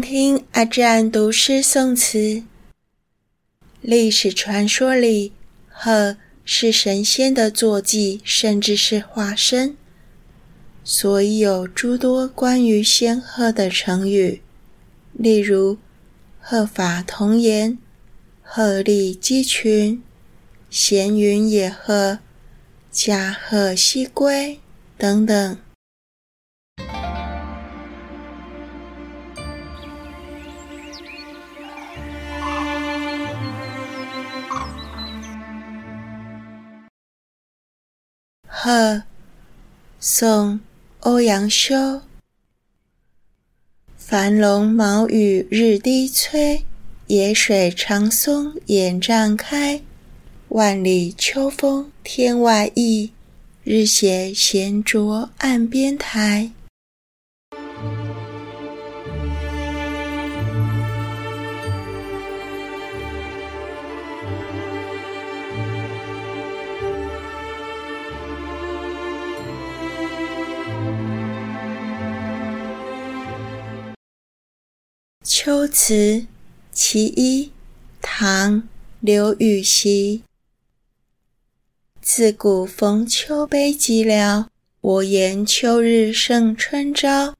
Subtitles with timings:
[0.00, 2.44] 听阿占读诗诵词。
[3.80, 5.32] 历史传说里，
[5.68, 9.76] 鹤是神仙的坐骑，甚至是化身，
[10.82, 14.42] 所以有诸多关于仙鹤的成语，
[15.12, 15.78] 例如
[16.40, 17.78] “鹤发童颜
[18.42, 20.02] ”“鹤立鸡群
[20.70, 22.18] ”“闲云野鹤
[22.90, 24.58] ”“驾鹤西归”
[24.98, 25.58] 等等。
[38.70, 39.02] 二，
[39.98, 40.60] 宋，
[41.00, 42.02] 欧阳修。
[43.96, 46.66] 繁笼茅雨日低催，
[47.06, 49.80] 野水长松眼绽开。
[50.48, 53.12] 万里秋风天外意，
[53.64, 56.52] 日斜闲酌岸边台。
[75.30, 76.24] 秋词
[76.72, 77.52] 其一，
[78.00, 78.62] 唐·
[79.00, 80.22] 刘禹锡。
[82.00, 84.46] 自古逢秋悲寂寥，
[84.80, 87.34] 我言秋日胜春朝。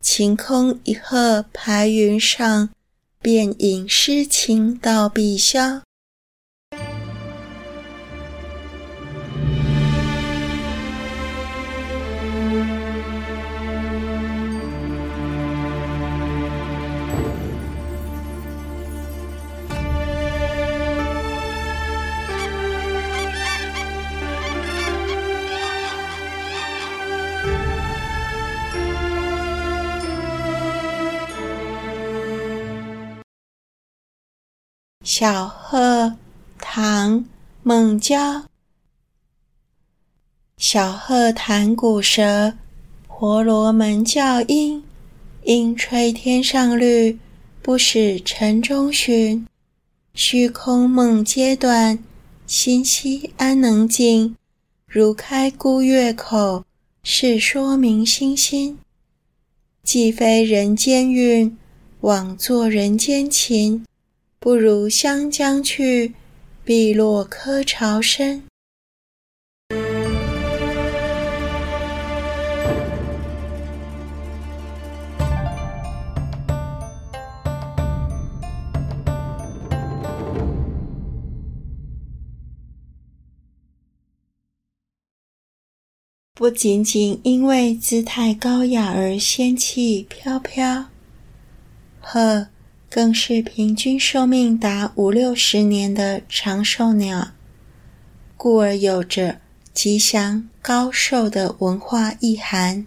[0.00, 2.70] 晴空一鹤排云上，
[3.22, 5.82] 便引诗情到碧霄。
[35.08, 36.16] 小鹤，
[36.58, 37.20] 唐·
[37.62, 38.42] 孟郊。
[40.58, 42.54] 小鹤弹鼓舌，
[43.06, 44.82] 婆罗门教音。
[45.44, 47.20] 阴吹天上绿，
[47.62, 49.46] 不使城中寻。
[50.12, 52.00] 虚空梦皆断，
[52.48, 54.34] 心息安能静？
[54.88, 56.64] 如开孤月口，
[57.04, 58.76] 是说明星星。
[59.84, 61.56] 既非人间韵，
[62.00, 63.84] 枉作人间琴。
[64.46, 66.14] 不如湘江去，
[66.64, 68.44] 碧落柯巢深。
[86.34, 90.84] 不仅仅因为姿态高雅而仙气飘飘，
[92.00, 92.46] 呵。
[92.96, 97.32] 更是平均寿命达五六十年的长寿鸟，
[98.38, 99.38] 故而有着
[99.74, 102.86] 吉祥高寿的文化意涵。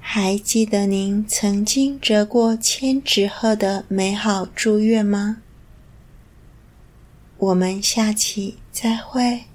[0.00, 5.36] 还记得您曾经折过千纸鹤的美好祝愿吗？
[7.38, 9.51] 我们下期再会。